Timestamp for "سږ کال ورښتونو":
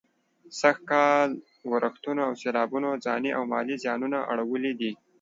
0.59-2.21